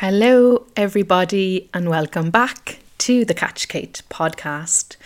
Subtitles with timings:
[0.00, 4.96] Hello, everybody, and welcome back to the Catch Kate podcast.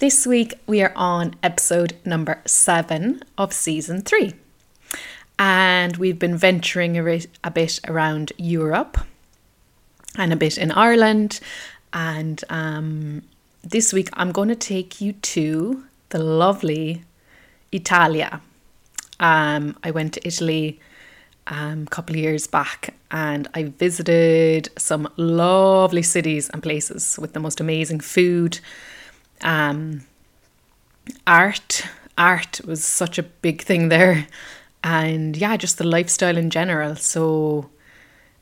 [0.00, 4.34] This week we are on episode number seven of season three,
[5.38, 8.98] and we've been venturing a, bit around Europe
[10.18, 11.40] and a bit in Ireland.
[11.94, 13.22] And um,
[13.62, 17.02] this week I'm going to take you to the lovely
[17.72, 18.42] Italia.
[19.18, 20.80] Um, I went to Italy
[21.46, 27.32] um, a couple of years back and I visited some lovely cities and places with
[27.32, 28.58] the most amazing food.
[29.42, 30.04] Um,
[31.26, 31.82] art,
[32.18, 34.26] art was such a big thing there,
[34.82, 36.96] and yeah, just the lifestyle in general.
[36.96, 37.70] So,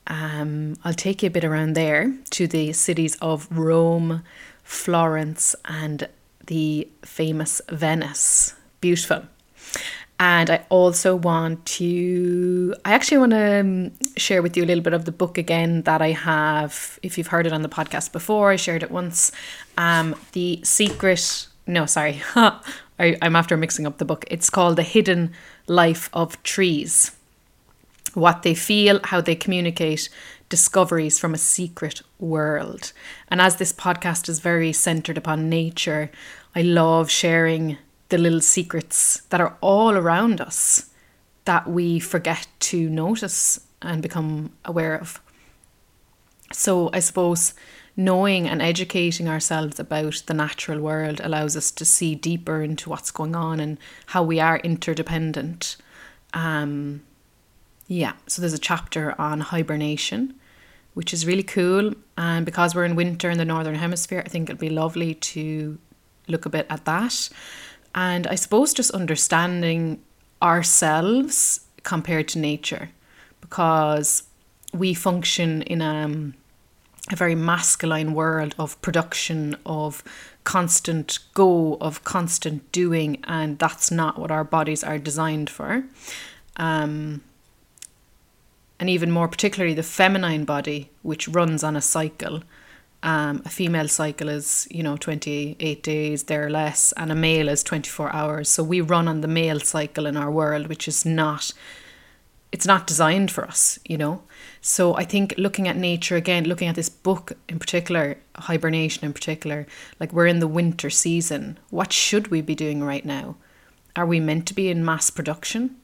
[0.07, 4.23] um, I'll take you a bit around there to the cities of Rome,
[4.63, 6.07] Florence, and
[6.47, 8.55] the famous Venice.
[8.81, 9.25] Beautiful.
[10.25, 14.81] And I also want to, I actually want to um, share with you a little
[14.81, 16.97] bit of the book again that I have.
[17.03, 19.33] If you've heard it on the podcast before, I shared it once.
[19.77, 24.23] Um, the Secret, no, sorry, I, I'm after mixing up the book.
[24.31, 25.33] It's called The Hidden
[25.67, 27.11] Life of Trees
[28.13, 30.07] What They Feel, How They Communicate,
[30.47, 32.93] Discoveries from a Secret World.
[33.27, 36.09] And as this podcast is very centered upon nature,
[36.55, 37.77] I love sharing
[38.13, 40.91] the little secrets that are all around us
[41.45, 45.19] that we forget to notice and become aware of.
[46.51, 47.55] So, I suppose
[47.97, 53.09] knowing and educating ourselves about the natural world allows us to see deeper into what's
[53.09, 55.75] going on and how we are interdependent.
[56.35, 57.01] Um,
[57.87, 60.35] yeah, so there's a chapter on hibernation,
[60.93, 61.95] which is really cool.
[62.15, 65.79] And because we're in winter in the Northern Hemisphere, I think it'd be lovely to
[66.27, 67.29] look a bit at that
[67.95, 70.01] and I suppose just understanding
[70.41, 72.89] ourselves compared to nature
[73.41, 74.23] because
[74.73, 76.33] we function in a, um,
[77.11, 80.03] a very masculine world of production, of
[80.43, 85.83] constant go, of constant doing, and that's not what our bodies are designed for.
[86.57, 87.21] Um,
[88.79, 92.43] and even more particularly, the feminine body, which runs on a cycle,
[93.03, 97.61] um, a female cycle is, you know, 28 days, there less, and a male is
[97.61, 98.47] 24 hours.
[98.47, 101.51] So we run on the male cycle in our world, which is not,
[102.53, 104.23] it's not designed for us, you know.
[104.61, 109.11] So I think looking at nature again, looking at this book in particular, hibernation in
[109.11, 109.67] particular,
[109.99, 111.59] like we're in the winter season.
[111.71, 113.35] What should we be doing right now?
[113.97, 115.75] Are we meant to be in mass production?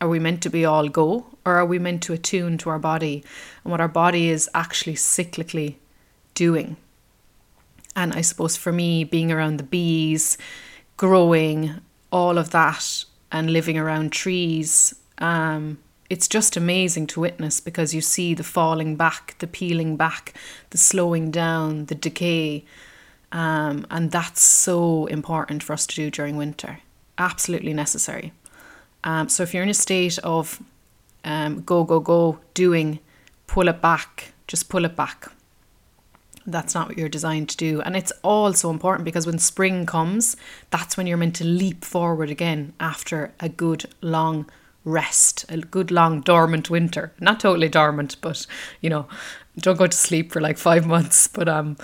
[0.00, 1.26] Are we meant to be all go?
[1.44, 3.24] Or are we meant to attune to our body
[3.64, 5.74] and what our body is actually cyclically
[6.38, 6.76] doing.
[7.96, 10.38] And I suppose for me, being around the bees,
[10.96, 11.80] growing,
[12.12, 15.78] all of that, and living around trees, um,
[16.08, 20.32] it's just amazing to witness because you see the falling back, the peeling back,
[20.70, 22.64] the slowing down, the decay.
[23.32, 26.78] Um, and that's so important for us to do during winter.
[27.18, 28.32] Absolutely necessary.
[29.02, 30.62] Um, so if you're in a state of
[31.24, 33.00] um, go, go, go, doing,
[33.48, 35.32] pull it back, just pull it back
[36.52, 37.80] that's not what you're designed to do.
[37.82, 40.36] And it's all so important because when spring comes,
[40.70, 44.46] that's when you're meant to leap forward again after a good long
[44.84, 47.12] rest, a good long dormant winter.
[47.20, 48.46] Not totally dormant, but
[48.80, 49.06] you know,
[49.58, 51.28] don't go to sleep for like five months.
[51.28, 51.76] But um,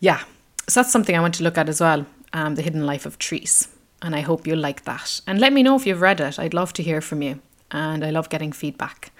[0.00, 0.22] yeah,
[0.68, 2.06] so that's something I want to look at as well.
[2.32, 3.66] Um, the hidden life of trees,
[4.02, 5.20] and I hope you'll like that.
[5.26, 6.38] And let me know if you've read it.
[6.38, 7.40] I'd love to hear from you,
[7.72, 9.10] and I love getting feedback.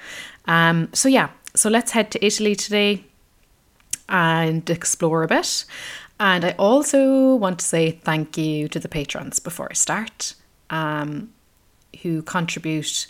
[0.47, 3.05] Um, so yeah, so let's head to Italy today
[4.11, 5.65] and explore a bit.
[6.19, 10.35] And I also want to say thank you to the patrons before I start,
[10.69, 11.33] um,
[12.03, 13.07] who contribute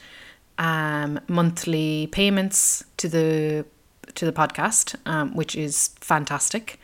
[0.58, 3.64] um, monthly payments to the
[4.14, 6.78] to the podcast, um, which is fantastic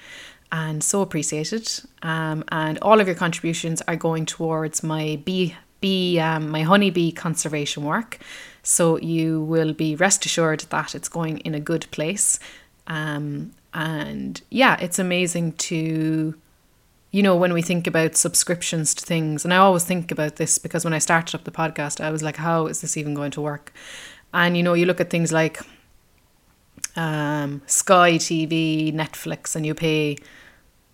[0.53, 1.69] and so appreciated.
[2.03, 7.13] Um, and all of your contributions are going towards my bee bee um, my honeybee
[7.13, 8.19] conservation work.
[8.63, 12.41] So you will be rest assured that it's going in a good place.
[12.87, 16.35] Um, and yeah, it's amazing to,
[17.11, 20.57] you know, when we think about subscriptions to things, and I always think about this
[20.57, 23.33] because when I started up the podcast, I was like, how is this even going
[23.33, 23.75] to work?
[24.33, 25.61] And, you know, you look at things like
[26.97, 30.17] um, Sky TV, Netflix, and you pay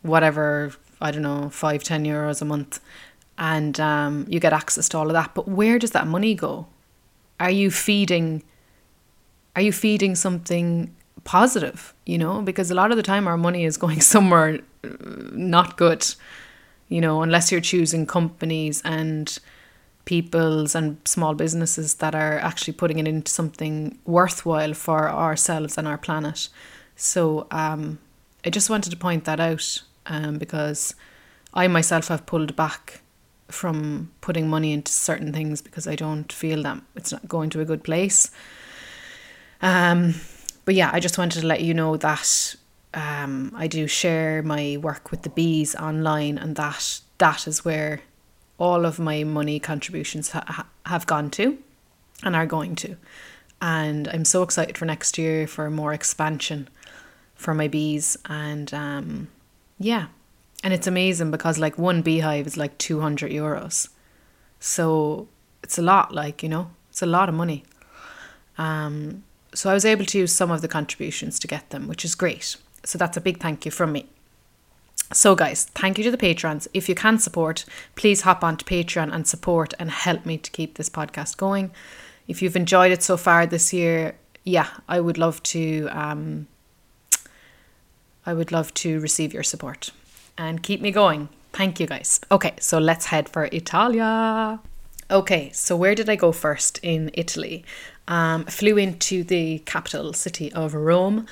[0.02, 2.81] whatever, I don't know, five, ten euros a month,
[3.38, 5.37] and um, you get access to all of that.
[5.37, 6.67] But where does that money go?
[7.38, 8.43] Are you feeding?
[9.55, 10.93] Are you feeding something
[11.24, 14.88] positive, you know, because a lot of the time our money is going somewhere uh,
[15.32, 16.06] not good,
[16.88, 19.38] you know, unless you're choosing companies and
[20.04, 25.86] peoples and small businesses that are actually putting it into something worthwhile for ourselves and
[25.86, 26.48] our planet.
[26.96, 27.98] So um,
[28.44, 30.94] I just wanted to point that out um, because
[31.54, 33.00] I myself have pulled back
[33.48, 37.60] from putting money into certain things because I don't feel that it's not going to
[37.60, 38.30] a good place.
[39.60, 40.14] Um,
[40.64, 42.55] but yeah, I just wanted to let you know that
[42.94, 48.00] um, I do share my work with the bees online, and that that is where
[48.59, 51.59] all of my money contributions ha- have gone to
[52.23, 52.97] and are going to.
[53.61, 56.69] And I'm so excited for next year for more expansion
[57.35, 58.17] for my bees.
[58.26, 59.29] And um,
[59.79, 60.06] yeah,
[60.62, 63.88] and it's amazing because like one beehive is like 200 euros.
[64.61, 65.29] So
[65.62, 67.64] it's a lot, like, you know, it's a lot of money.
[68.59, 72.04] Um, so I was able to use some of the contributions to get them, which
[72.04, 72.56] is great.
[72.84, 74.06] So that's a big thank you from me.
[75.12, 76.69] So, guys, thank you to the patrons.
[76.72, 77.64] If you can support,
[77.96, 81.70] please hop onto Patreon and support and help me to keep this podcast going.
[82.28, 84.14] If you've enjoyed it so far this year,
[84.44, 85.88] yeah, I would love to.
[85.90, 86.46] Um,
[88.25, 89.90] I would love to receive your support
[90.38, 91.28] and keep me going.
[91.52, 92.20] Thank you, guys.
[92.31, 94.60] Okay, so let's head for Italia.
[95.10, 97.64] Okay, so where did I go first in Italy?
[98.08, 101.26] Um, flew into the capital city of Rome,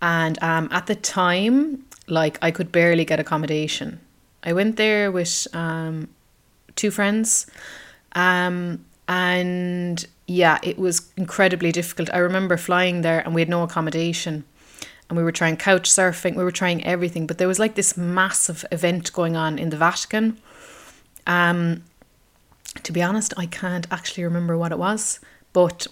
[0.00, 4.00] and um, at the time, like I could barely get accommodation.
[4.44, 6.08] I went there with um,
[6.76, 7.46] two friends,
[8.12, 12.08] um, and yeah, it was incredibly difficult.
[12.12, 14.44] I remember flying there, and we had no accommodation
[15.12, 17.98] and we were trying couch surfing, we were trying everything, but there was like this
[17.98, 20.38] massive event going on in the Vatican.
[21.26, 21.84] Um,
[22.82, 25.20] to be honest, I can't actually remember what it was,
[25.52, 25.86] but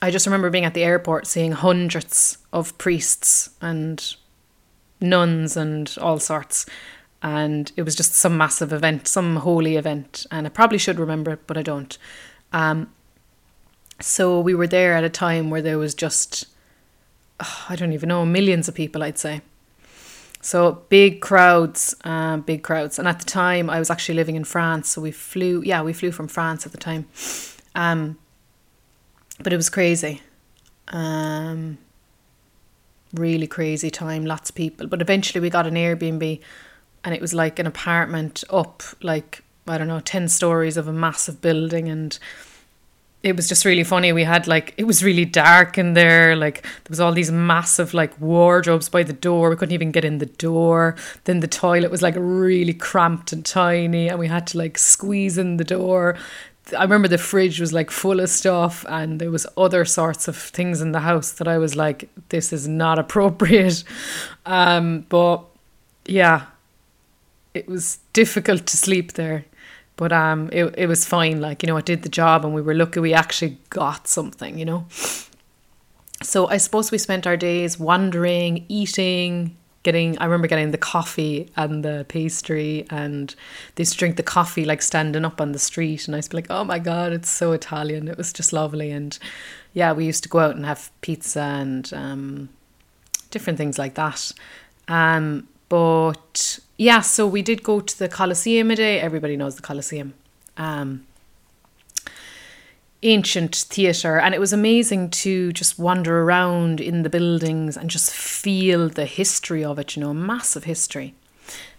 [0.00, 4.16] I just remember being at the airport seeing hundreds of priests and
[5.00, 6.66] nuns and all sorts.
[7.20, 10.24] And it was just some massive event, some holy event.
[10.30, 11.98] And I probably should remember it, but I don't.
[12.52, 12.92] Um,
[14.00, 16.46] so we were there at a time where there was just
[17.68, 19.42] I don't even know, millions of people, I'd say.
[20.40, 22.98] So big crowds, uh, big crowds.
[22.98, 24.88] And at the time, I was actually living in France.
[24.90, 27.06] So we flew, yeah, we flew from France at the time.
[27.74, 28.18] Um,
[29.40, 30.22] but it was crazy.
[30.88, 31.78] Um,
[33.14, 34.86] really crazy time, lots of people.
[34.86, 36.40] But eventually we got an Airbnb
[37.04, 40.92] and it was like an apartment up, like, I don't know, 10 stories of a
[40.92, 41.88] massive building.
[41.88, 42.18] And
[43.22, 44.12] it was just really funny.
[44.12, 46.36] We had like it was really dark in there.
[46.36, 49.50] Like there was all these massive like wardrobes by the door.
[49.50, 50.94] We couldn't even get in the door.
[51.24, 55.36] Then the toilet was like really cramped and tiny, and we had to like squeeze
[55.36, 56.16] in the door.
[56.76, 60.36] I remember the fridge was like full of stuff, and there was other sorts of
[60.36, 63.84] things in the house that I was like, this is not appropriate.
[64.46, 65.44] Um, but
[66.06, 66.46] yeah,
[67.54, 69.44] it was difficult to sleep there.
[69.96, 71.40] But um, it, it was fine.
[71.40, 74.56] Like, you know, I did the job and we were lucky we actually got something,
[74.56, 74.86] you know.
[76.22, 79.56] So I suppose we spent our days wandering, eating,
[79.88, 83.34] getting I remember getting the coffee and the pastry and
[83.74, 86.30] they used to drink the coffee like standing up on the street and I used
[86.30, 88.06] to be like, Oh my god, it's so Italian.
[88.06, 89.18] It was just lovely and
[89.72, 92.48] yeah, we used to go out and have pizza and um,
[93.30, 94.30] different things like that.
[94.88, 99.00] Um, but yeah, so we did go to the Colosseum a day.
[99.00, 100.12] Everybody knows the Colosseum.
[100.56, 101.06] Um,
[103.02, 108.12] ancient theatre and it was amazing to just wander around in the buildings and just
[108.12, 111.14] feel the history of it you know massive history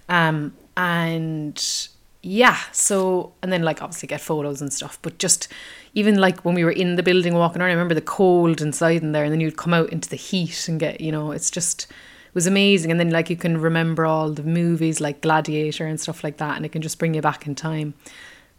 [0.08, 1.90] um and
[2.22, 5.50] yeah so and then like obviously get photos and stuff but just
[5.94, 9.02] even like when we were in the building walking around i remember the cold inside
[9.02, 11.52] in there and then you'd come out into the heat and get you know it's
[11.52, 11.92] just
[12.30, 12.92] it was amazing.
[12.92, 16.58] And then like you can remember all the movies like Gladiator and stuff like that,
[16.58, 17.96] and it can just bring you back in time.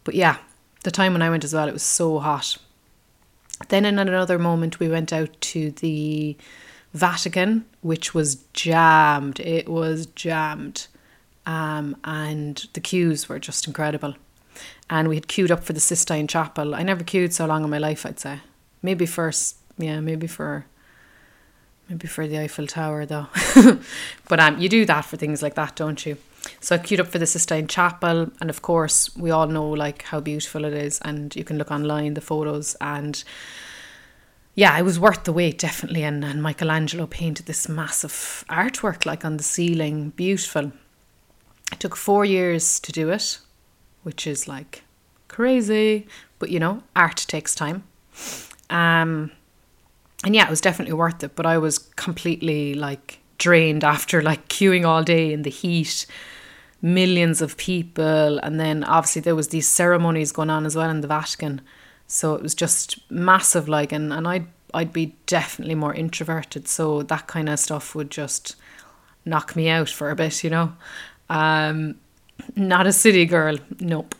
[0.03, 0.39] But yeah,
[0.83, 2.57] the time when I went as well, it was so hot.
[3.69, 6.35] Then in another moment, we went out to the
[6.93, 9.39] Vatican, which was jammed.
[9.39, 10.87] It was jammed.
[11.45, 14.15] Um, and the queues were just incredible.
[14.89, 16.75] And we had queued up for the Sistine Chapel.
[16.75, 18.39] I never queued so long in my life, I'd say.
[18.81, 20.65] Maybe first, yeah, maybe for
[21.91, 23.27] Maybe for the Eiffel Tower though.
[24.29, 26.15] but um, you do that for things like that, don't you?
[26.59, 30.03] So I queued up for the Sistine Chapel, and of course we all know like
[30.03, 33.23] how beautiful it is, and you can look online the photos and.
[34.53, 36.03] Yeah, it was worth the wait, definitely.
[36.03, 40.73] And, and Michelangelo painted this massive artwork like on the ceiling, beautiful.
[41.71, 43.39] It took four years to do it,
[44.03, 44.83] which is like
[45.29, 46.05] crazy,
[46.37, 47.85] but you know, art takes time.
[48.69, 49.31] Um,
[50.25, 51.33] and yeah, it was definitely worth it.
[51.33, 56.05] But I was completely like drained after like queuing all day in the heat,
[56.81, 61.01] millions of people, and then obviously there was these ceremonies going on as well in
[61.01, 61.59] the Vatican.
[62.07, 66.67] So it was just massive, like, and, and I'd I'd be definitely more introverted.
[66.67, 68.55] So that kind of stuff would just
[69.25, 70.73] knock me out for a bit, you know.
[71.29, 71.95] Um,
[72.55, 74.15] not a city girl, nope.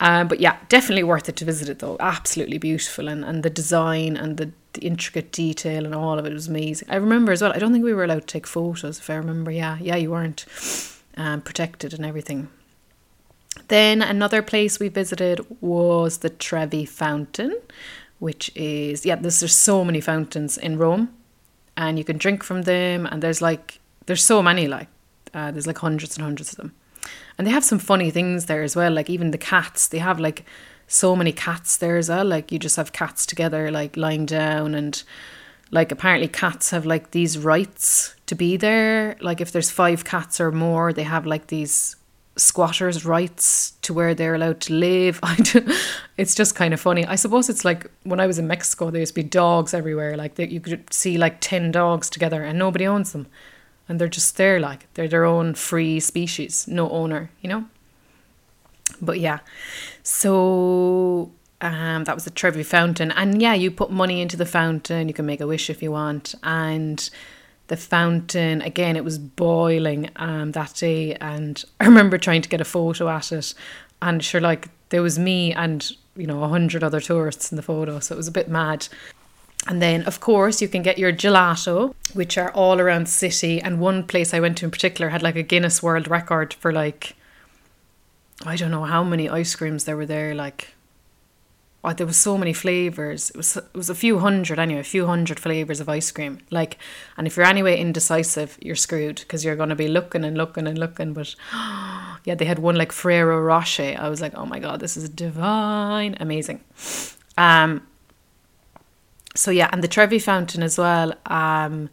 [0.00, 1.96] Um, but yeah, definitely worth it to visit it though.
[2.00, 6.32] Absolutely beautiful, and, and the design and the, the intricate detail and all of it
[6.32, 6.88] was amazing.
[6.90, 7.52] I remember as well.
[7.52, 9.50] I don't think we were allowed to take photos, if I remember.
[9.50, 10.46] Yeah, yeah, you weren't
[11.16, 12.48] um, protected and everything.
[13.68, 17.58] Then another place we visited was the Trevi Fountain,
[18.18, 19.16] which is yeah.
[19.16, 21.10] There's there's so many fountains in Rome,
[21.76, 23.06] and you can drink from them.
[23.06, 24.88] And there's like there's so many like
[25.34, 26.72] uh, there's like hundreds and hundreds of them.
[27.36, 29.88] And they have some funny things there as well, like even the cats.
[29.88, 30.44] They have like
[30.86, 32.24] so many cats there as well.
[32.24, 35.02] Like you just have cats together, like lying down, and
[35.70, 39.16] like apparently cats have like these rights to be there.
[39.20, 41.96] Like if there's five cats or more, they have like these
[42.36, 45.20] squatters' rights to where they're allowed to live.
[46.16, 47.04] it's just kind of funny.
[47.06, 50.16] I suppose it's like when I was in Mexico, there used to be dogs everywhere.
[50.16, 53.26] Like they, you could see like 10 dogs together and nobody owns them
[53.88, 57.64] and they're just there like they're their own free species no owner you know
[59.00, 59.40] but yeah
[60.02, 61.30] so
[61.60, 63.10] um, that was the Trevi fountain.
[63.12, 65.08] And yeah you put money into the fountain.
[65.08, 66.34] You can make a wish if you want.
[66.42, 67.08] And
[67.68, 71.14] the fountain again it was boiling um, that day.
[71.16, 73.54] And i remember trying to get a photo at it.
[74.00, 77.62] And sure like there was me and you know a hundred other tourists in the
[77.62, 78.00] photo.
[78.00, 78.88] So it was a bit mad.
[79.68, 83.60] And then, of course, you can get your gelato, which are all around the city.
[83.60, 86.72] And one place I went to in particular had like a Guinness World Record for
[86.72, 87.14] like,
[88.44, 90.34] I don't know how many ice creams there were there.
[90.34, 90.74] Like,
[91.84, 93.30] oh, there was so many flavors.
[93.30, 96.38] It was it was a few hundred anyway, a few hundred flavors of ice cream.
[96.50, 96.78] Like,
[97.16, 100.78] and if you're anyway indecisive, you're screwed because you're to be looking and looking and
[100.78, 101.12] looking.
[101.12, 101.34] But
[102.24, 103.96] yeah, they had one like Ferrero Rocher.
[103.98, 106.62] I was like, oh my god, this is divine, amazing.
[107.38, 107.86] Um,
[109.34, 111.14] so yeah, and the Trevi Fountain as well.
[111.26, 111.90] Um,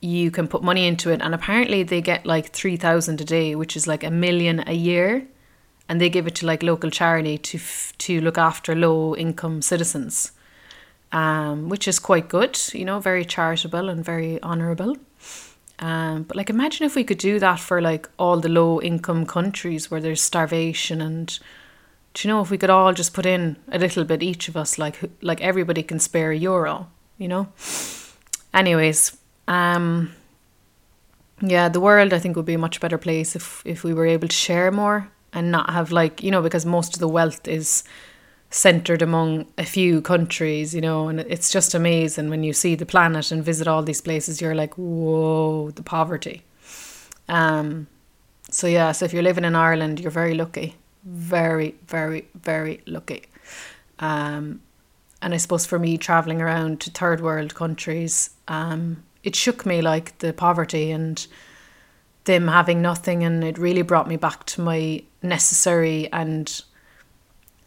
[0.00, 3.54] you can put money into it, and apparently they get like three thousand a day,
[3.54, 5.26] which is like a million a year,
[5.88, 9.62] and they give it to like local charity to f- to look after low income
[9.62, 10.32] citizens,
[11.12, 12.58] um, which is quite good.
[12.72, 14.96] You know, very charitable and very honourable.
[15.80, 19.24] Um, but like, imagine if we could do that for like all the low income
[19.26, 21.38] countries where there's starvation and
[22.14, 24.56] do you know if we could all just put in a little bit each of
[24.56, 27.46] us like like everybody can spare a euro you know
[28.52, 29.16] anyways
[29.46, 30.12] um
[31.40, 34.06] yeah the world i think would be a much better place if if we were
[34.06, 37.46] able to share more and not have like you know because most of the wealth
[37.46, 37.84] is
[38.50, 42.86] centered among a few countries you know and it's just amazing when you see the
[42.86, 46.42] planet and visit all these places you're like whoa the poverty
[47.28, 47.86] um
[48.50, 50.74] so yeah so if you're living in ireland you're very lucky
[51.08, 53.24] very, very, very lucky.
[53.98, 54.60] Um,
[55.22, 59.82] and I suppose for me, traveling around to third world countries, um, it shook me
[59.82, 61.26] like the poverty and
[62.28, 66.62] them having nothing, and it really brought me back to my necessary and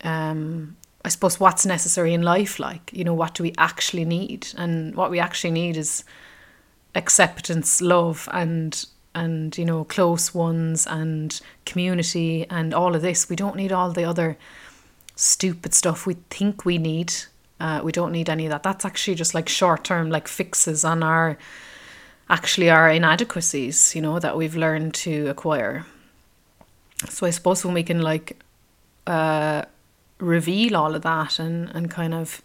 [0.03, 2.59] um, I suppose what's necessary in life.
[2.59, 4.47] Like, you know, what do we actually need?
[4.55, 6.05] And what we actually need is
[6.95, 13.35] acceptance, love, and and you know close ones and community and all of this we
[13.35, 14.37] don't need all the other
[15.17, 17.13] stupid stuff we think we need
[17.59, 20.85] uh, we don't need any of that that's actually just like short term like fixes
[20.85, 21.37] on our
[22.31, 25.85] actually our inadequacies you know that we've learned to acquire
[27.07, 28.41] so i suppose when we can like
[29.07, 29.63] uh,
[30.19, 32.41] reveal all of that and and kind of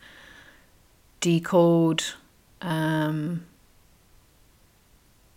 [1.21, 2.03] decode
[2.63, 3.47] um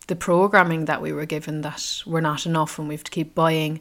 [0.09, 3.33] the programming that we were given that we're not enough and we have to keep
[3.33, 3.79] buying.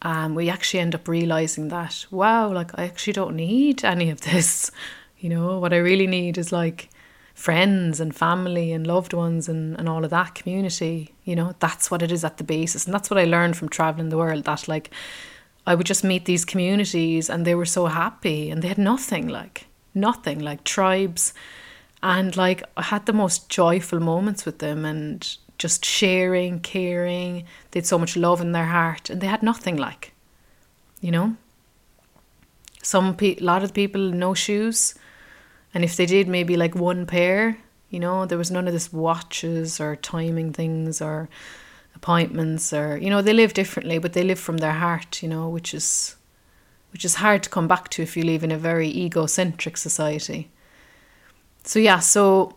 [0.00, 4.22] Um, we actually end up realizing that wow, like I actually don't need any of
[4.22, 4.70] this.
[5.20, 6.90] You know, what I really need is like
[7.38, 11.14] friends and family and loved ones and, and all of that community.
[11.24, 12.84] You know, that's what it is at the basis.
[12.84, 14.90] And that's what I learned from traveling the world that like
[15.64, 19.28] I would just meet these communities and they were so happy and they had nothing
[19.28, 21.32] like nothing like tribes
[22.02, 27.44] and like I had the most joyful moments with them and just sharing, caring.
[27.70, 30.12] They had so much love in their heart, and they had nothing like,
[31.00, 31.36] you know.
[32.82, 34.94] Some pe- a lot of people no shoes,
[35.74, 37.58] and if they did, maybe like one pair.
[37.90, 41.28] You know, there was none of this watches or timing things or
[41.94, 45.22] appointments or you know they live differently, but they live from their heart.
[45.22, 46.16] You know, which is
[46.92, 50.50] which is hard to come back to if you live in a very egocentric society.
[51.64, 52.56] So yeah, so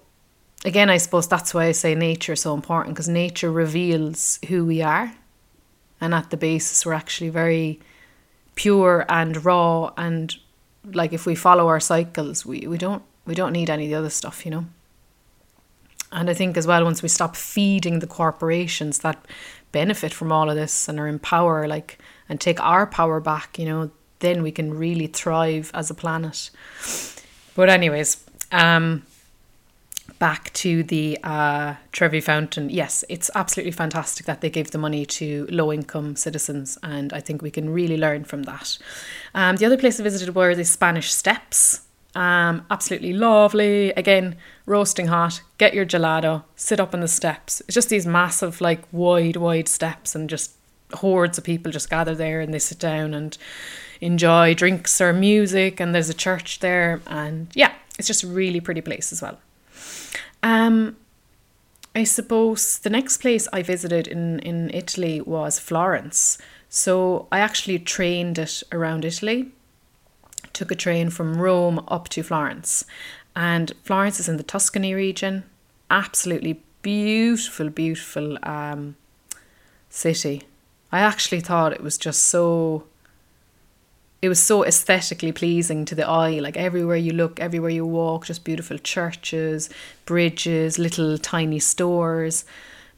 [0.64, 4.66] again, I suppose that's why I say nature is so important because nature reveals who
[4.66, 5.14] we are.
[6.00, 7.80] And at the basis, we're actually very
[8.56, 9.92] pure and raw.
[9.98, 10.36] And
[10.86, 13.96] like if we follow our cycles, we, we don't we don't need any of the
[13.96, 14.66] other stuff, you know.
[16.12, 19.26] And I think as well, once we stop feeding the corporations that
[19.72, 23.58] benefit from all of this and are in power, like, and take our power back,
[23.58, 26.50] you know, then we can really thrive as a planet.
[27.56, 29.04] But, anyways, um,
[30.22, 32.70] back to the uh, Trevi Fountain.
[32.70, 37.20] Yes, it's absolutely fantastic that they gave the money to low income citizens, and I
[37.20, 38.78] think we can really learn from that.
[39.34, 41.82] Um, the other place I visited were the Spanish Steps.
[42.14, 43.94] Um, absolutely lovely.
[43.94, 44.36] Again,
[44.68, 45.42] roasting hot.
[45.58, 46.44] Get your gelato.
[46.56, 47.62] Sit up on the steps.
[47.62, 50.52] It's just these massive, like wide, wide steps, and just
[50.94, 53.40] hordes of people just gather there and they sit down and
[54.02, 55.80] enjoy drinks or music.
[55.80, 59.40] And there's a church there, and yeah, it's just a really pretty place as well.
[60.44, 60.98] Um,
[61.96, 66.38] I suppose the next place I visited in in Italy was Florence.
[66.70, 69.52] So I actually trained it around Italy
[70.54, 72.86] took a train from Rome up to Florence.
[73.36, 75.44] And Florence is in the Tuscany region.
[75.90, 78.96] Absolutely beautiful, beautiful um,
[79.90, 80.44] city.
[80.92, 82.84] I actually thought it was just so
[84.22, 88.26] it was so aesthetically pleasing to the eye like everywhere you look everywhere you walk
[88.26, 89.70] just beautiful churches
[90.06, 92.46] bridges little tiny stores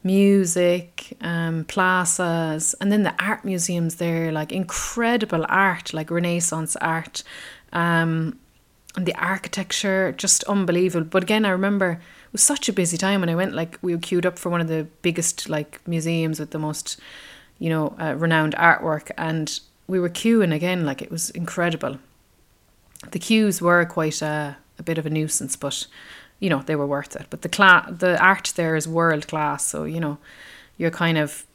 [0.04, 7.24] music, um, plazas, and then the art museums there, like incredible art, like Renaissance art,
[7.72, 8.38] um,
[8.96, 11.06] and the architecture, just unbelievable.
[11.06, 13.54] But again, I remember it was such a busy time when I went.
[13.54, 17.00] Like we were queued up for one of the biggest like museums with the most,
[17.58, 20.84] you know, uh, renowned artwork, and we were queuing again.
[20.84, 21.98] Like it was incredible.
[23.10, 25.86] The queues were quite a, a bit of a nuisance, but
[26.40, 27.26] you know they were worth it.
[27.30, 30.18] But the cla- the art there is world class, so you know
[30.76, 31.46] you're kind of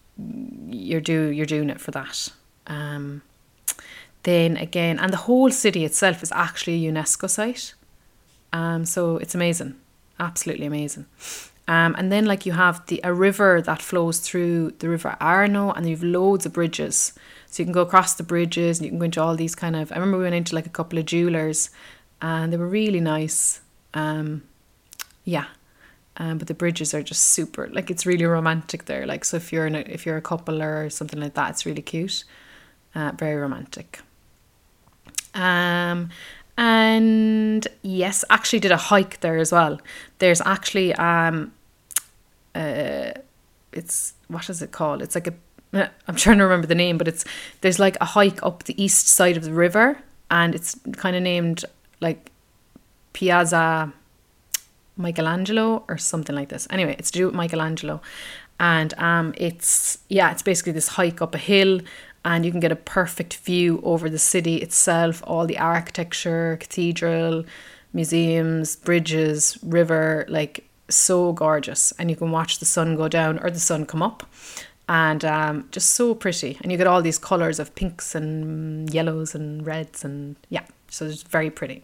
[0.67, 2.29] you're do you're doing it for that.
[2.67, 3.21] Um,
[4.23, 7.73] then again, and the whole city itself is actually a UNESCO site.
[8.51, 9.75] Um, so it's amazing,
[10.19, 11.05] absolutely amazing.
[11.67, 15.71] Um, and then like you have the a river that flows through the River Arno,
[15.71, 17.13] and you've loads of bridges.
[17.49, 19.75] So you can go across the bridges, and you can go into all these kind
[19.75, 19.91] of.
[19.91, 21.71] I remember we went into like a couple of jewelers,
[22.21, 23.61] and they were really nice.
[23.93, 24.43] Um,
[25.25, 25.45] yeah.
[26.17, 29.53] Um, but the bridges are just super like it's really romantic there like so if
[29.53, 32.25] you're in a, if you're a couple or something like that it's really cute
[32.93, 34.01] uh, very romantic
[35.33, 36.09] um
[36.57, 39.79] and yes actually did a hike there as well
[40.17, 41.53] there's actually um
[42.53, 43.11] uh
[43.71, 45.33] it's what is it called it's like a
[46.07, 47.25] I'm trying to remember the name but it's
[47.61, 49.97] there's like a hike up the east side of the river
[50.31, 51.65] and it's kind of named
[52.01, 52.31] like
[53.13, 53.93] Piazza
[54.99, 56.67] Michelangelo or something like this.
[56.69, 58.01] Anyway, it's to do with Michelangelo.
[58.59, 61.79] And um, it's, yeah, it's basically this hike up a hill
[62.25, 67.45] and you can get a perfect view over the city itself, all the architecture, cathedral,
[67.93, 71.93] museums, bridges, river, like so gorgeous.
[71.97, 74.27] And you can watch the sun go down or the sun come up
[74.89, 76.57] and um, just so pretty.
[76.61, 81.05] And you get all these colours of pinks and yellows and reds and yeah, so
[81.05, 81.83] it's very pretty.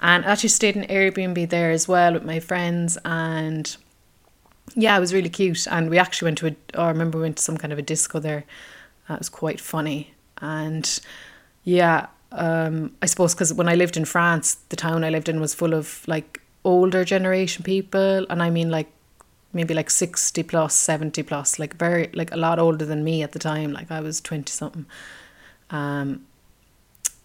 [0.00, 3.76] And I actually stayed in Airbnb there as well with my friends and
[4.76, 5.66] yeah, it was really cute.
[5.66, 7.80] And we actually went to a, oh, I remember we went to some kind of
[7.80, 8.44] a disco there.
[9.08, 10.14] That was quite funny.
[10.40, 11.00] And
[11.64, 15.40] yeah, um, I suppose because when I lived in France, the town I lived in
[15.40, 18.24] was full of like older generation people.
[18.30, 18.88] And I mean like
[19.56, 23.32] maybe like 60 plus, 70 plus, like very, like a lot older than me at
[23.32, 23.72] the time.
[23.72, 24.86] Like I was 20 something.
[25.70, 26.26] Um,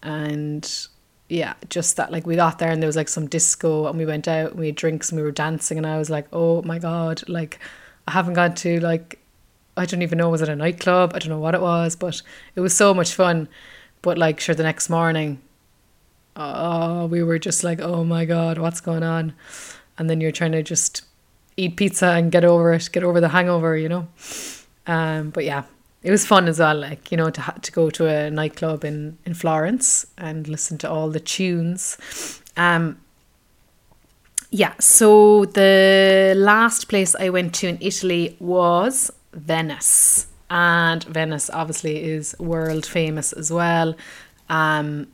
[0.02, 0.88] and
[1.28, 4.04] yeah, just that like we got there and there was like some disco and we
[4.04, 6.62] went out and we had drinks and we were dancing and I was like, oh
[6.62, 7.58] my god, like
[8.06, 9.18] I haven't gone to like
[9.76, 11.12] I don't even know was it a nightclub?
[11.14, 12.20] I don't know what it was, but
[12.54, 13.48] it was so much fun.
[14.02, 15.40] But like sure the next morning,
[16.36, 19.34] oh we were just like, oh my god, what's going on?
[19.96, 21.02] And then you're trying to just
[21.56, 24.08] eat pizza and get over it, get over the hangover, you know.
[24.86, 25.64] Um, but yeah,
[26.02, 29.18] it was fun as well like you know to to go to a nightclub in
[29.24, 31.96] in Florence and listen to all the tunes.
[32.56, 32.98] Um
[34.50, 40.26] yeah so the last place I went to in Italy was Venice.
[40.50, 43.94] And Venice obviously is world famous as well.
[44.48, 45.08] Um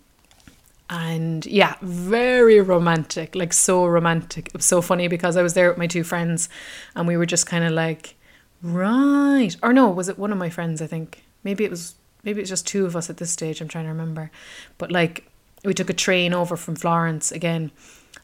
[0.91, 5.69] and yeah very romantic like so romantic it was so funny because I was there
[5.69, 6.49] with my two friends
[6.97, 8.15] and we were just kind of like
[8.63, 9.55] Right.
[9.63, 11.25] Or no, was it one of my friends, I think.
[11.45, 13.85] Maybe it was maybe it was just two of us at this stage, I'm trying
[13.85, 14.31] to remember.
[14.77, 15.31] But like
[15.65, 17.71] we took a train over from Florence again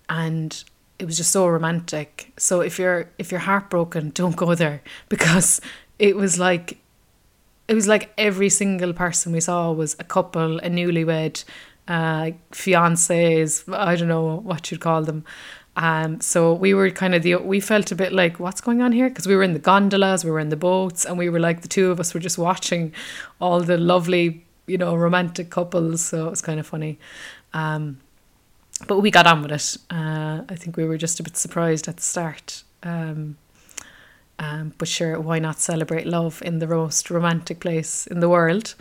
[0.08, 0.62] and
[0.98, 2.32] it was just so romantic.
[2.36, 5.60] So if you're if you're heartbroken, don't go there because
[5.98, 6.78] it was like
[7.68, 11.44] it was like every single person we saw was a couple, a newlywed,
[11.88, 15.24] uh, fiancés, I don't know what you'd call them.
[15.76, 18.92] Um, so we were kind of the we felt a bit like what's going on
[18.92, 21.40] here because we were in the gondolas, we were in the boats, and we were
[21.40, 22.92] like the two of us were just watching
[23.40, 26.00] all the lovely, you know, romantic couples.
[26.00, 26.98] So it was kind of funny.
[27.52, 27.98] Um,
[28.86, 29.76] but we got on with it.
[29.90, 32.62] Uh, I think we were just a bit surprised at the start.
[32.82, 33.36] Um,
[34.38, 38.74] um, but sure, why not celebrate love in the most romantic place in the world?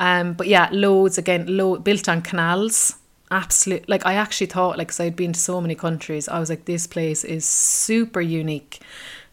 [0.00, 2.96] Um, but yeah, loads again, low, built on canals.
[3.30, 6.50] Absolute, like I actually thought, like, cause I'd been to so many countries, I was
[6.50, 8.80] like, this place is super unique.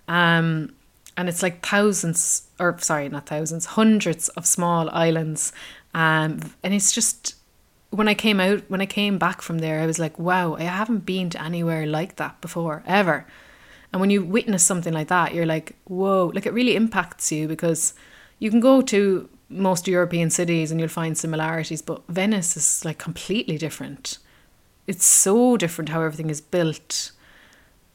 [0.07, 0.73] Um,
[1.15, 5.51] and it's like thousands, or sorry, not thousands, hundreds of small islands.
[5.95, 7.35] Um, and it's just
[7.89, 10.63] when I came out, when I came back from there, I was like, wow, I
[10.63, 13.25] haven't been to anywhere like that before, ever.
[13.91, 17.47] And when you witness something like that, you're like, whoa, like it really impacts you
[17.47, 17.93] because
[18.37, 22.97] you can go to most European cities and you'll find similarities, but Venice is like
[22.97, 24.17] completely different.
[24.85, 27.11] It's so different how everything is built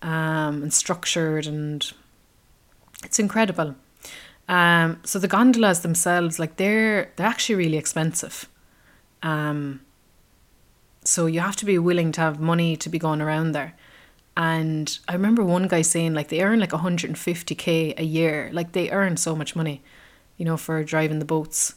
[0.03, 1.91] um, and structured, and
[3.05, 3.75] it's incredible.
[4.49, 8.49] Um, so the gondolas themselves, like they're they're actually really expensive.
[9.23, 9.81] Um,
[11.05, 13.75] so you have to be willing to have money to be going around there.
[14.37, 18.51] And I remember one guy saying like they earn like 150k a year.
[18.53, 19.83] Like they earn so much money,
[20.43, 21.77] you know, for driving the boats.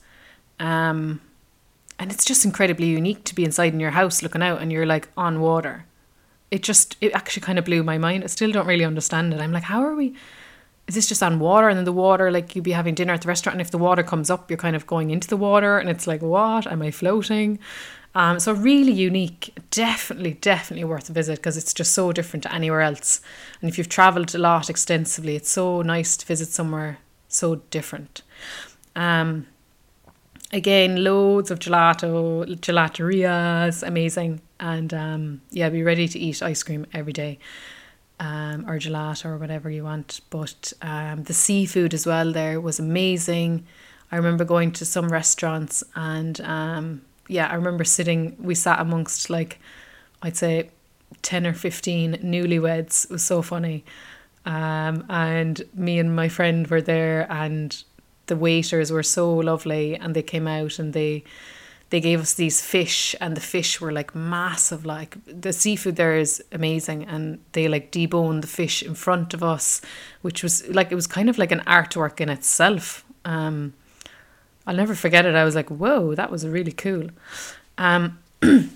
[0.59, 1.21] Um,
[1.99, 4.87] and it's just incredibly unique to be inside in your house looking out and you're
[4.87, 5.85] like on water.
[6.49, 8.23] It just it actually kind of blew my mind.
[8.23, 9.39] I still don't really understand it.
[9.39, 10.15] I'm like, how are we
[10.87, 13.21] is this just on water and then the water like you'd be having dinner at
[13.21, 15.77] the restaurant and if the water comes up you're kind of going into the water
[15.79, 17.57] and it's like what am i floating
[18.13, 22.53] um, so really unique definitely definitely worth a visit because it's just so different to
[22.53, 23.19] anywhere else
[23.61, 28.21] and if you've traveled a lot extensively it's so nice to visit somewhere so different
[28.95, 29.47] um,
[30.53, 36.85] again loads of gelato gelaterias amazing and um, yeah be ready to eat ice cream
[36.93, 37.37] every day
[38.19, 40.21] um, or gelato or whatever you want.
[40.29, 43.65] But um, the seafood as well there was amazing.
[44.11, 49.29] I remember going to some restaurants and um, yeah, I remember sitting, we sat amongst
[49.29, 49.59] like,
[50.21, 50.69] I'd say
[51.21, 53.05] 10 or 15 newlyweds.
[53.05, 53.83] It was so funny.
[54.45, 57.83] Um, and me and my friend were there and
[58.27, 61.23] the waiters were so lovely and they came out and they
[61.91, 66.15] they gave us these fish and the fish were like massive like the seafood there
[66.15, 69.81] is amazing and they like deboned the fish in front of us
[70.21, 73.05] which was like it was kind of like an artwork in itself.
[73.23, 73.73] Um
[74.67, 75.35] I'll never forget it.
[75.35, 77.09] I was like whoa that was really cool.
[77.77, 78.69] Um and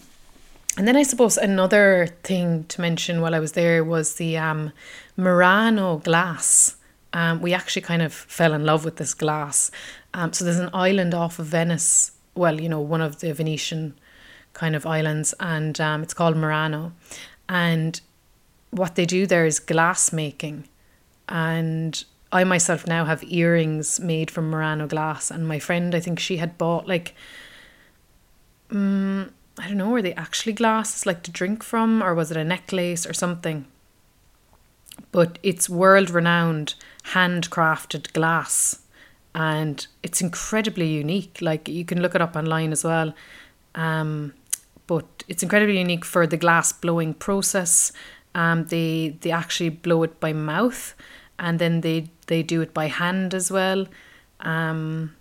[0.87, 4.71] then I suppose another thing to mention while I was there was the um
[5.17, 6.75] Murano glass
[7.13, 9.71] um, we actually kind of fell in love with this glass.
[10.13, 13.93] Um, so there's an island off of Venice well, you know, one of the Venetian
[14.53, 16.93] kind of islands, and um, it's called Murano.
[17.47, 17.99] And
[18.71, 20.67] what they do there is glass making.
[21.27, 26.19] And I myself now have earrings made from Murano glass, and my friend, I think
[26.19, 27.13] she had bought like,
[28.71, 32.37] um, I don't know, were they actually glasses like to drink from, or was it
[32.37, 33.65] a necklace or something?
[35.11, 38.79] But it's world renowned handcrafted glass
[39.35, 41.37] and it's incredibly unique.
[41.41, 43.13] Like you can look it up online as well.
[43.75, 44.33] Um,
[44.87, 47.91] but it's incredibly unique for the glass blowing process.
[48.35, 50.95] Um, they they actually blow it by mouth,
[51.37, 53.87] and then they they do it by hand as well.
[54.39, 55.15] Um,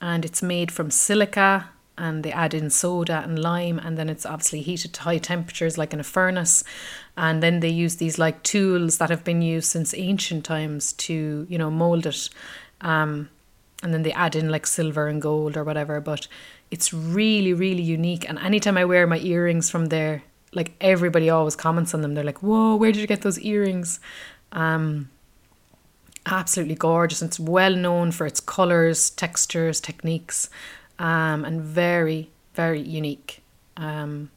[0.00, 1.68] and it's made from silica,
[2.00, 5.76] and they add in soda and lime, and then it's obviously heated to high temperatures
[5.76, 6.64] like in a furnace.
[7.14, 11.46] And then they use these like tools that have been used since ancient times to
[11.48, 12.30] you know mold it.
[12.80, 13.28] Um,
[13.82, 16.26] and then they add in like silver and gold or whatever but
[16.70, 18.28] it's really really unique.
[18.28, 22.14] And anytime i wear my earrings from there like everybody always comments on them.
[22.14, 24.00] They're like whoa where did you get those earrings?
[24.52, 25.10] Um
[26.26, 27.22] absolutely gorgeous.
[27.22, 30.48] It's well known for its colors textures techniques
[31.00, 33.42] um and very very unique
[33.76, 34.30] um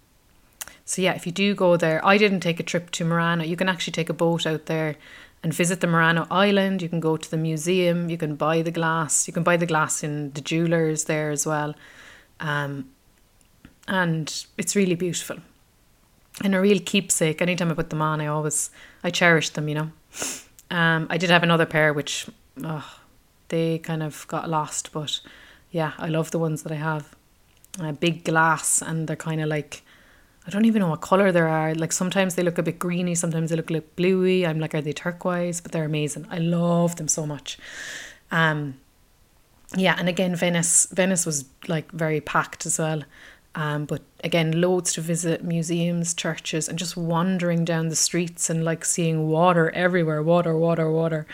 [0.85, 3.55] so yeah if you do go there i didn't take a trip to murano you
[3.55, 4.95] can actually take a boat out there
[5.43, 6.81] and visit the Murano Island.
[6.81, 8.09] You can go to the museum.
[8.09, 9.27] You can buy the glass.
[9.27, 11.75] You can buy the glass in the jewelers there as well.
[12.39, 12.89] Um,
[13.85, 15.39] and it's really beautiful
[16.41, 17.41] and a real keepsake.
[17.41, 18.69] Anytime I put them on, I always
[19.03, 19.67] I cherish them.
[19.67, 19.91] You know.
[20.71, 22.27] Um, I did have another pair which
[22.63, 22.99] oh,
[23.49, 25.19] they kind of got lost, but
[25.73, 27.13] yeah, I love the ones that I have.
[27.79, 29.81] A big glass, and they're kind of like
[30.45, 31.73] I don't even know what color they are.
[31.73, 34.45] Like sometimes they look a bit greeny, sometimes they look like bluey.
[34.45, 35.61] I'm like, are they turquoise?
[35.61, 36.27] But they're amazing.
[36.29, 37.57] I love them so much.
[38.31, 38.75] Um,
[39.75, 40.87] yeah, and again, Venice.
[40.91, 43.03] Venice was like very packed as well.
[43.55, 48.65] Um, but again, loads to visit museums, churches, and just wandering down the streets and
[48.65, 51.25] like seeing water everywhere water, water, water.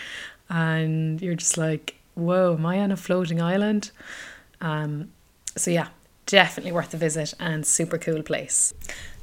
[0.49, 3.91] And you're just like, whoa, am I on a floating island?
[4.61, 5.11] Um,
[5.55, 5.89] so, yeah,
[6.25, 8.73] definitely worth a visit and super cool place.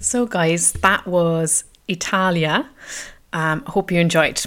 [0.00, 2.68] So, guys, that was Italia.
[3.32, 4.40] Um, hope you enjoyed.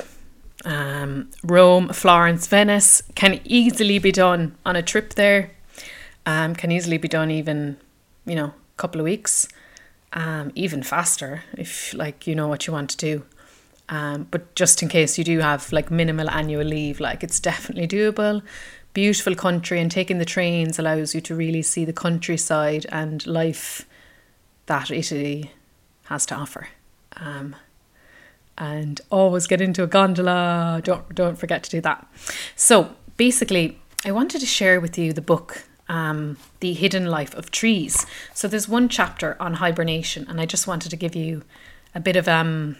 [0.65, 5.51] Um, Rome, Florence, Venice can easily be done on a trip there.
[6.25, 7.77] Um, can easily be done even
[8.29, 9.47] you know, a couple of weeks,
[10.13, 13.25] um, even faster if like you know what you want to do.
[13.89, 17.87] Um, but just in case you do have like minimal annual leave, like it's definitely
[17.87, 18.41] doable.
[18.93, 23.87] Beautiful country, and taking the trains allows you to really see the countryside and life
[24.65, 25.51] that Italy
[26.05, 26.69] has to offer.
[27.17, 27.55] Um,
[28.57, 30.81] and always get into a gondola.
[30.83, 32.05] Don't don't forget to do that.
[32.55, 37.51] So basically, I wanted to share with you the book um, The Hidden Life of
[37.51, 38.05] Trees.
[38.33, 41.43] So there's one chapter on hibernation, and I just wanted to give you
[41.95, 42.77] a bit of um,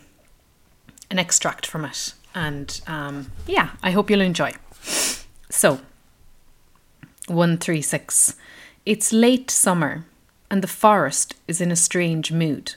[1.10, 2.14] an extract from it.
[2.36, 4.54] And um, yeah, I hope you'll enjoy.
[5.50, 5.80] So,
[7.30, 8.36] 136.
[8.86, 10.06] It's late summer,
[10.50, 12.76] and the forest is in a strange mood.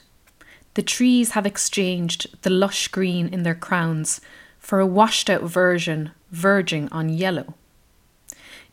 [0.75, 4.21] The trees have exchanged the lush green in their crowns
[4.59, 7.53] for a washed out version verging on yellow.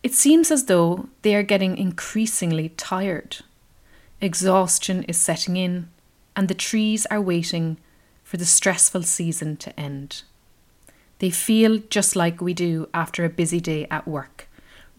[0.03, 3.37] It seems as though they are getting increasingly tired.
[4.19, 5.89] Exhaustion is setting in,
[6.35, 7.77] and the trees are waiting
[8.23, 10.23] for the stressful season to end.
[11.19, 14.47] They feel just like we do after a busy day at work,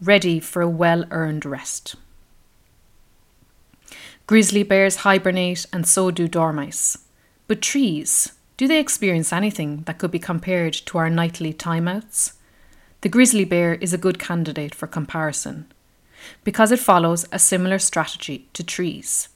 [0.01, 1.95] ready for a well earned rest.
[4.25, 6.97] Grizzly bears hibernate, and so do dormice.
[7.47, 12.33] But trees, do they experience anything that could be compared to our nightly timeouts?
[13.01, 15.67] The grizzly bear is a good candidate for comparison
[16.45, 19.27] because it follows a similar strategy to trees.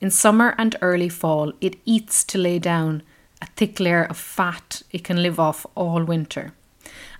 [0.00, 3.02] In summer and early fall, it eats to lay down
[3.40, 6.52] a thick layer of fat it can live off all winter.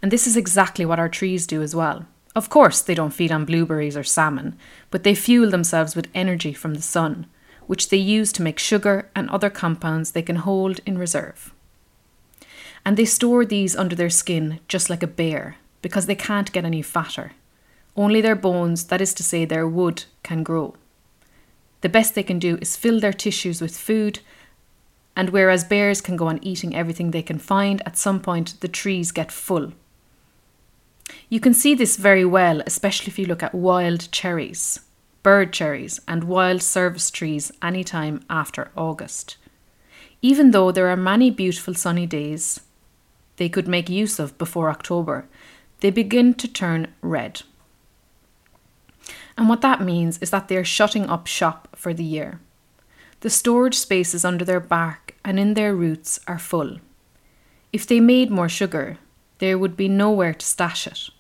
[0.02, 2.04] And this is exactly what our trees do as well.
[2.35, 4.57] Of course, they don't feed on blueberries or salmon,
[4.90, 7.27] but they fuel themselves with energy from the sun,
[7.66, 11.55] which they use to make sugar and other compounds they can hold in reserve.
[12.85, 16.64] And they store these under their skin just like a bear, because they can't get
[16.64, 17.33] any fatter.
[17.97, 20.75] Only their bones, that is to say, their wood, can grow.
[21.83, 24.18] The best they can do is fill their tissues with food,
[25.14, 28.68] and whereas bears can go on eating everything they can find, at some point the
[28.68, 29.73] trees get full.
[31.29, 34.81] You can see this very well, especially if you look at wild cherries,
[35.23, 39.37] bird cherries, and wild service trees anytime after August.
[40.23, 42.61] Even though there are many beautiful sunny days
[43.37, 45.27] they could make use of before October,
[45.81, 47.43] they begin to turn red.
[49.37, 52.40] And what that means is that they're shutting up shop for the year.
[53.21, 56.79] The storage spaces under their bark and in their roots are full.
[57.73, 58.99] If they made more sugar,
[59.38, 61.11] there would be nowhere to stash it.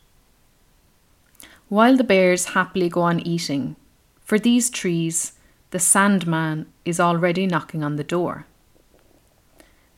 [1.68, 3.76] While the bears happily go on eating,
[4.22, 5.32] for these trees,
[5.70, 8.46] the Sandman is already knocking on the door.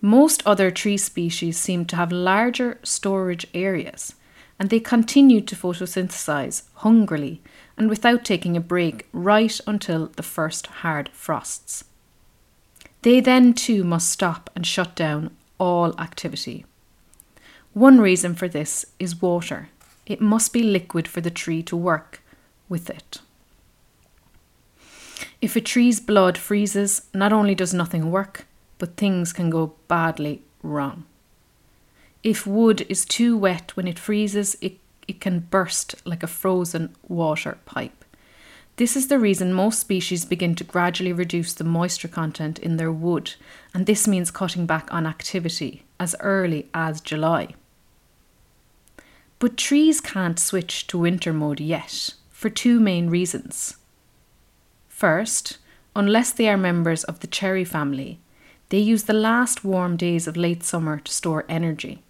[0.00, 4.14] Most other tree species seem to have larger storage areas
[4.58, 7.42] and they continued to photosynthesize hungrily
[7.76, 11.84] and without taking a break right until the first hard frosts.
[13.02, 16.64] They then too must stop and shut down all activity.
[17.76, 19.68] One reason for this is water.
[20.06, 22.22] It must be liquid for the tree to work
[22.70, 23.18] with it.
[25.42, 28.46] If a tree's blood freezes, not only does nothing work,
[28.78, 31.04] but things can go badly wrong.
[32.22, 36.96] If wood is too wet when it freezes, it, it can burst like a frozen
[37.06, 38.06] water pipe.
[38.76, 42.90] This is the reason most species begin to gradually reduce the moisture content in their
[42.90, 43.34] wood,
[43.74, 47.54] and this means cutting back on activity as early as July.
[49.38, 53.76] But trees can't switch to winter mode yet, for two main reasons.
[54.88, 55.58] First,
[55.94, 58.18] unless they are members of the cherry family,
[58.70, 62.02] they use the last warm days of late summer to store energy.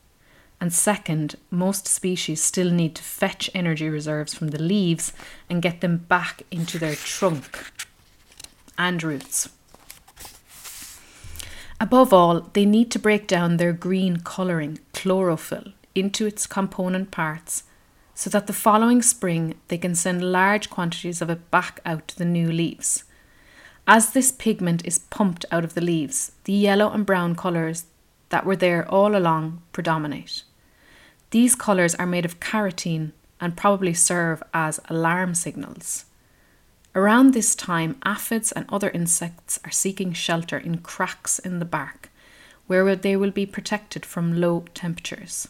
[0.61, 5.13] And second, most species still need to fetch energy reserves from the leaves
[5.51, 7.73] and get them back into their trunk
[8.79, 9.49] and roots.
[11.79, 17.65] Above all, they need to break down their green colouring, chlorophyll, into its component parts
[18.15, 22.19] so that the following spring they can send large quantities of it back out to
[22.19, 23.05] the new leaves.
[23.87, 27.85] As this pigment is pumped out of the leaves, the yellow and brown colours
[28.31, 30.43] that were there all along predominate.
[31.31, 36.07] These colours are made of carotene and probably serve as alarm signals.
[36.95, 42.09] Around this time, aphids and other insects are seeking shelter in cracks in the bark,
[42.67, 45.49] where they will be protected from low temperatures.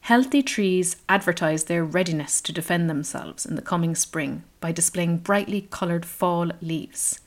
[0.00, 5.68] Healthy trees advertise their readiness to defend themselves in the coming spring by displaying brightly
[5.70, 7.20] coloured fall leaves.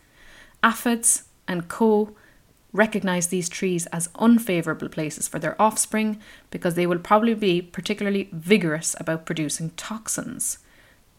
[0.64, 2.16] Aphids and co
[2.74, 8.30] recognize these trees as unfavourable places for their offspring because they will probably be particularly
[8.34, 10.58] vigorous about producing toxins.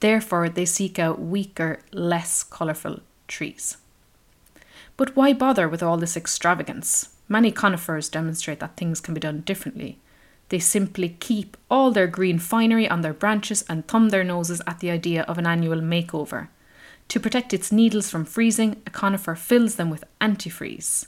[0.00, 3.76] Therefore, they seek out weaker, less colourful trees.
[4.96, 7.10] But why bother with all this extravagance?
[7.28, 9.98] Many conifers demonstrate that things can be done differently.
[10.48, 14.80] They simply keep all their green finery on their branches and thumb their noses at
[14.80, 16.48] the idea of an annual makeover.
[17.08, 21.06] To protect its needles from freezing, a conifer fills them with antifreeze.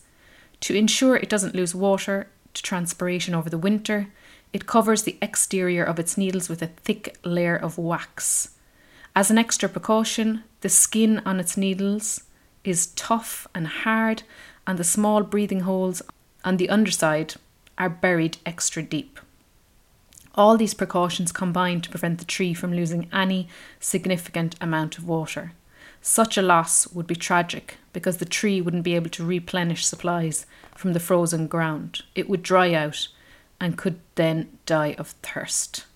[0.61, 4.09] To ensure it doesn't lose water to transpiration over the winter,
[4.53, 8.51] it covers the exterior of its needles with a thick layer of wax.
[9.14, 12.22] As an extra precaution, the skin on its needles
[12.64, 14.22] is tough and hard,
[14.66, 16.03] and the small breathing holes
[16.44, 17.35] on the underside
[17.79, 19.20] are buried extra deep.
[20.37, 23.49] All these precautions combine to prevent the tree from losing any
[23.81, 25.53] significant amount of water.
[26.03, 30.44] Such a loss would be tragic because the tree wouldn't be able to replenish supplies
[30.75, 32.03] from the frozen ground.
[32.14, 33.09] It would dry out
[33.61, 35.87] and could then die of thirst.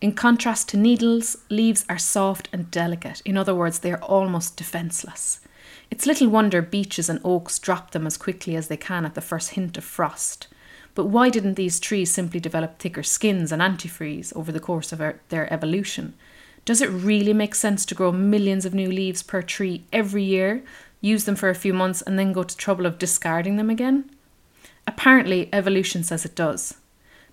[0.00, 3.22] In contrast to needles, leaves are soft and delicate.
[3.24, 5.40] In other words, they are almost defenceless.
[5.90, 9.20] It's little wonder beeches and oaks drop them as quickly as they can at the
[9.20, 10.46] first hint of frost.
[10.96, 15.02] But why didn't these trees simply develop thicker skins and antifreeze over the course of
[15.28, 16.14] their evolution?
[16.64, 20.64] Does it really make sense to grow millions of new leaves per tree every year,
[21.02, 24.10] use them for a few months, and then go to trouble of discarding them again?
[24.86, 26.78] Apparently, evolution says it does.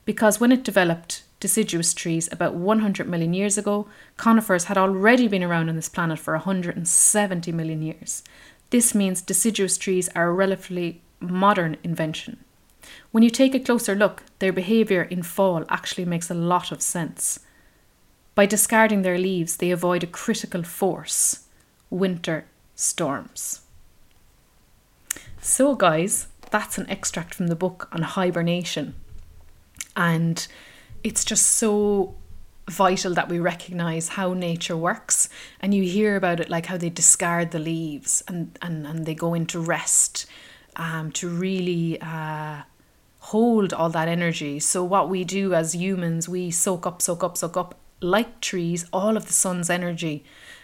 [0.03, 5.43] Because when it developed deciduous trees about 100 million years ago, conifers had already been
[5.43, 8.23] around on this planet for 170 million years.
[8.71, 12.42] This means deciduous trees are a relatively modern invention.
[13.13, 16.81] When you take a closer look, their behaviour in fall actually makes a lot of
[16.81, 17.41] sense.
[18.33, 21.45] By discarding their leaves, they avoid a critical force
[21.91, 23.61] winter storms.
[25.39, 28.95] So, guys, that's an extract from the book on hibernation.
[29.95, 30.47] And
[31.03, 32.15] it's just so
[32.67, 36.89] vital that we recognize how nature works and you hear about it like how they
[36.89, 40.25] discard the leaves and and, and they go into rest
[40.77, 42.61] um, to really uh,
[43.31, 47.37] hold all that energy so what we do as humans we soak up soak up
[47.37, 50.23] soak up like trees, all of the sun's energy.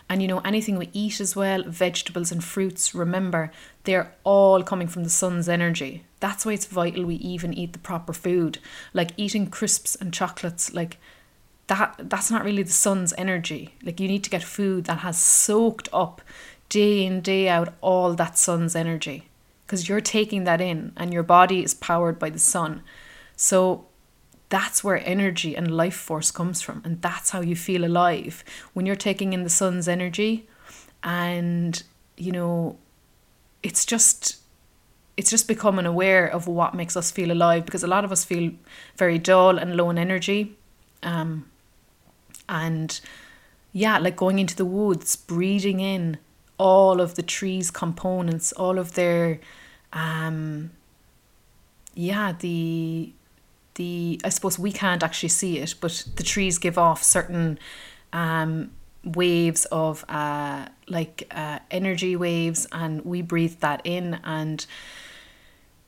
[0.09, 3.51] And you know, anything we eat as well, vegetables and fruits, remember,
[3.83, 6.03] they're all coming from the sun's energy.
[6.19, 8.59] That's why it's vital we even eat the proper food.
[8.93, 10.97] Like eating crisps and chocolates, like
[11.67, 13.75] that that's not really the sun's energy.
[13.83, 16.21] Like you need to get food that has soaked up
[16.67, 19.28] day in, day out all that sun's energy.
[19.69, 22.81] Because you're taking that in and your body is powered by the sun.
[23.35, 23.85] So
[24.49, 28.87] that's where energy and life force comes from and that's how you feel alive when
[28.87, 30.47] you're taking in the sun's energy
[31.03, 31.83] and
[32.17, 32.75] you know
[33.61, 34.37] it's just
[35.17, 38.25] it's just becoming aware of what makes us feel alive because a lot of us
[38.25, 38.51] feel
[38.97, 40.57] very dull and low in energy
[41.03, 41.45] um
[42.49, 43.01] and
[43.71, 46.17] yeah like going into the woods breathing in
[46.59, 49.39] all of the trees components all of their
[49.93, 50.69] um
[51.95, 53.11] yeah the
[53.79, 57.57] the I suppose we can't actually see it, but the trees give off certain
[58.11, 58.71] um,
[59.05, 64.65] waves of uh, like uh, energy waves, and we breathe that in, and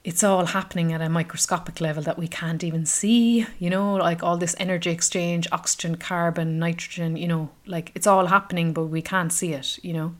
[0.05, 3.45] it's all happening at a microscopic level that we can't even see.
[3.59, 7.17] You know, like all this energy exchange, oxygen, carbon, nitrogen.
[7.17, 9.79] You know, like it's all happening, but we can't see it.
[9.83, 10.15] You know,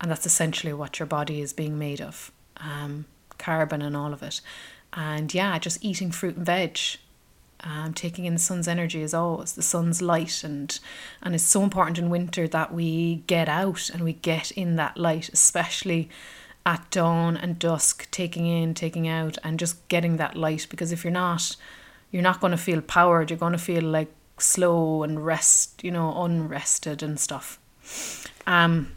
[0.00, 2.32] and that's essentially what your body is being made of.
[2.58, 3.06] Um,
[3.38, 4.40] carbon and all of it.
[4.92, 6.78] And yeah, just eating fruit and veg
[7.64, 10.78] um, taking in the sun's energy as always, the sun's light, and
[11.22, 14.98] and it's so important in winter that we get out and we get in that
[14.98, 16.10] light, especially
[16.66, 20.66] at dawn and dusk, taking in, taking out, and just getting that light.
[20.68, 21.56] Because if you're not,
[22.10, 23.30] you're not going to feel powered.
[23.30, 27.58] You're going to feel like slow and rest, you know, unrested and stuff.
[28.46, 28.92] Um,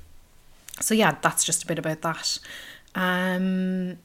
[0.80, 2.40] so yeah, that's just a bit about that.
[2.96, 3.98] Um,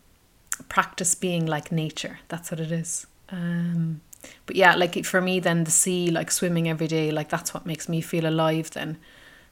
[0.68, 2.20] practice being like nature.
[2.28, 3.06] That's what it is.
[3.30, 4.00] Um,
[4.46, 7.66] but yeah, like for me, then the sea, like swimming every day, like that's what
[7.66, 8.70] makes me feel alive.
[8.70, 8.98] Then,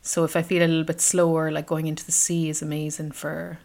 [0.03, 3.13] so if I feel a little bit slower, like going into the sea is amazing
[3.13, 3.59] for,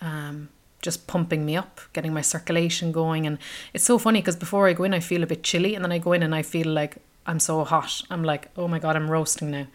[0.00, 0.48] um,
[0.82, 3.26] just pumping me up, getting my circulation going.
[3.26, 3.38] And
[3.74, 5.92] it's so funny because before I go in, I feel a bit chilly, and then
[5.92, 8.02] I go in and I feel like I'm so hot.
[8.10, 9.66] I'm like, oh my god, I'm roasting now.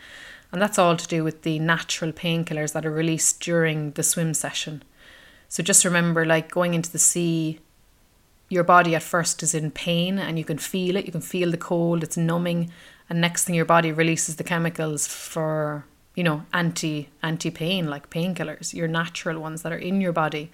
[0.55, 4.33] And that's all to do with the natural painkillers that are released during the swim
[4.33, 4.83] session.
[5.49, 7.59] So just remember, like going into the sea,
[8.47, 11.05] your body at first is in pain and you can feel it.
[11.05, 12.71] You can feel the cold, it's numbing.
[13.09, 15.85] And next thing your body releases the chemicals for,
[16.15, 20.51] you know, anti anti pain, like painkillers, your natural ones that are in your body.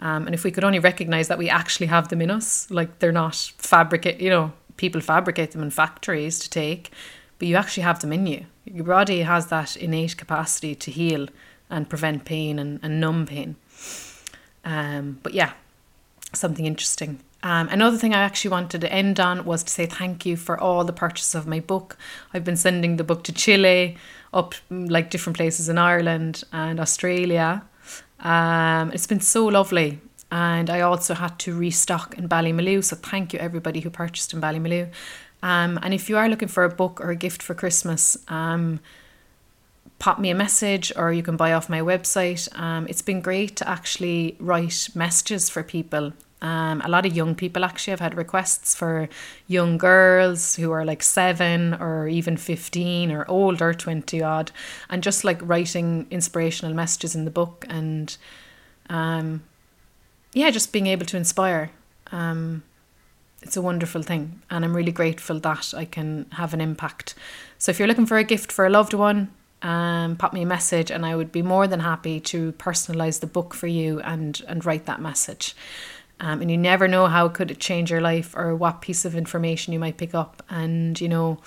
[0.00, 2.98] Um, and if we could only recognize that we actually have them in us, like
[2.98, 6.90] they're not fabricate, you know, people fabricate them in factories to take,
[7.40, 8.44] but you actually have them in you.
[8.66, 11.26] Your body has that innate capacity to heal
[11.70, 13.56] and prevent pain and, and numb pain.
[14.62, 15.54] Um, but yeah,
[16.34, 17.20] something interesting.
[17.42, 20.60] Um, another thing I actually wanted to end on was to say thank you for
[20.60, 21.96] all the purchase of my book.
[22.34, 23.96] I've been sending the book to Chile,
[24.34, 27.62] up like different places in Ireland and Australia.
[28.20, 29.98] Um, it's been so lovely.
[30.30, 32.84] And I also had to restock in Ballymaloe.
[32.84, 34.90] So thank you everybody who purchased in Ballymaloe.
[35.42, 38.80] Um, and if you are looking for a book or a gift for Christmas, um,
[39.98, 42.48] pop me a message or you can buy off my website.
[42.58, 46.12] Um, it's been great to actually write messages for people.
[46.42, 49.10] Um, a lot of young people actually have had requests for
[49.46, 54.50] young girls who are like seven or even 15 or older, 20 odd,
[54.88, 58.16] and just like writing inspirational messages in the book and
[58.88, 59.42] um,
[60.32, 61.70] yeah, just being able to inspire.
[62.10, 62.62] Um,
[63.42, 67.14] it's a wonderful thing, and I'm really grateful that I can have an impact.
[67.58, 69.30] So, if you're looking for a gift for a loved one,
[69.62, 73.26] um, pop me a message, and I would be more than happy to personalize the
[73.26, 75.54] book for you and and write that message.
[76.20, 79.16] Um, and you never know how could it change your life or what piece of
[79.16, 80.42] information you might pick up.
[80.50, 81.38] And you know,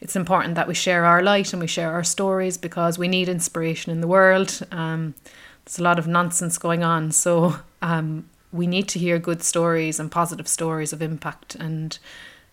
[0.00, 3.28] it's important that we share our light and we share our stories because we need
[3.28, 4.60] inspiration in the world.
[4.70, 5.14] Um,
[5.64, 9.98] there's a lot of nonsense going on, so um, we need to hear good stories
[9.98, 11.54] and positive stories of impact.
[11.54, 11.98] And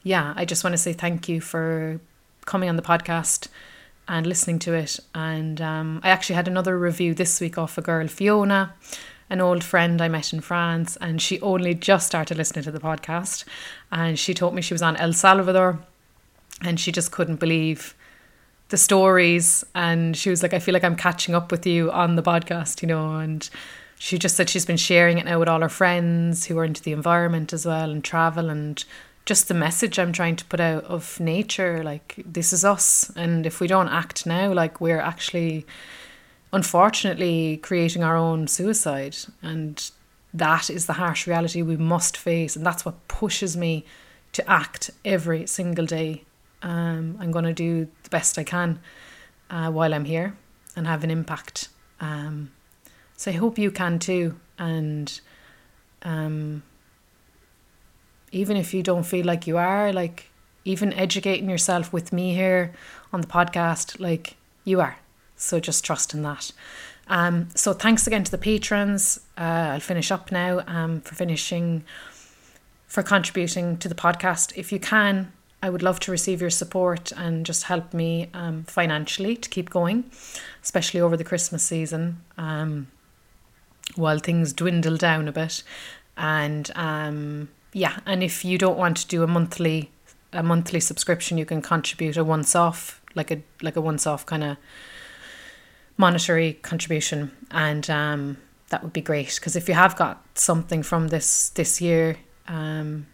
[0.03, 1.99] yeah, I just want to say thank you for
[2.45, 3.47] coming on the podcast
[4.07, 4.99] and listening to it.
[5.13, 8.73] And um, I actually had another review this week off a girl, Fiona,
[9.29, 12.79] an old friend I met in France, and she only just started listening to the
[12.79, 13.43] podcast.
[13.91, 15.79] And she told me she was on El Salvador
[16.61, 17.93] and she just couldn't believe
[18.69, 19.63] the stories.
[19.75, 22.81] And she was like, I feel like I'm catching up with you on the podcast,
[22.81, 23.47] you know, and
[23.99, 26.81] she just said she's been sharing it now with all her friends who are into
[26.81, 28.85] the environment as well and travel and
[29.25, 33.11] just the message I'm trying to put out of nature like this is us.
[33.17, 35.65] And if we don't act now like we're actually
[36.53, 39.17] unfortunately creating our own suicide.
[39.43, 39.91] And
[40.33, 42.55] that is the harsh reality we must face.
[42.55, 43.83] And that's what pushes me
[44.31, 46.23] to act every single day.
[46.61, 48.79] Um, I'm going to do the best I can
[49.49, 50.37] uh, while I'm here
[50.77, 51.67] and have an impact
[51.99, 52.51] um,
[53.19, 54.39] so I hope you can too.
[54.57, 55.19] And
[56.03, 56.63] um,
[58.31, 60.29] even if you don't feel like you are, like
[60.63, 62.71] even educating yourself with me here
[63.11, 64.99] on the podcast, like you are.
[65.35, 66.53] So just trust in that.
[67.09, 69.19] Um, so thanks again to the patrons.
[69.37, 71.83] Uh, I'll finish up now um, for finishing,
[72.87, 74.53] for contributing to the podcast.
[74.55, 78.63] If you can, I would love to receive your support and just help me um,
[78.63, 80.09] financially to keep going,
[80.63, 82.21] especially over the Christmas season.
[82.37, 82.87] Um,
[83.95, 85.63] while things dwindle down a bit.
[86.17, 89.91] And um, yeah, and if you don't want to do a monthly
[90.31, 94.25] a monthly subscription, you can contribute a once off, like a like a once off
[94.25, 94.57] kind of
[95.97, 98.37] monetary contribution, and um,
[98.69, 99.35] that would be great.
[99.35, 102.17] Because if you have got something from this this year,
[102.47, 103.07] um,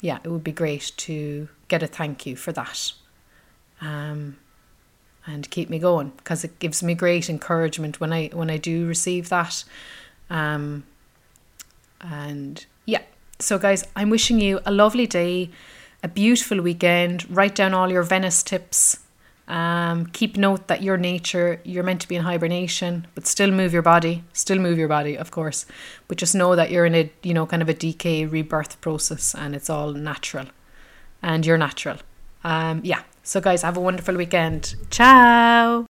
[0.00, 2.92] yeah, it would be great to get a thank you for that.
[3.80, 4.36] Um,
[5.26, 8.86] and keep me going because it gives me great encouragement when I when I do
[8.86, 9.64] receive that
[10.32, 10.84] um,
[12.00, 13.02] and yeah,
[13.38, 15.50] so guys, I'm wishing you a lovely day,
[16.02, 17.30] a beautiful weekend.
[17.30, 18.98] Write down all your Venice tips.
[19.46, 23.74] Um, keep note that your nature, you're meant to be in hibernation, but still move
[23.74, 24.24] your body.
[24.32, 25.66] Still move your body, of course.
[26.08, 29.34] But just know that you're in a, you know, kind of a decay rebirth process
[29.34, 30.46] and it's all natural.
[31.22, 31.98] And you're natural.
[32.42, 33.02] Um, yeah.
[33.22, 34.74] So, guys, have a wonderful weekend.
[34.90, 35.86] Ciao.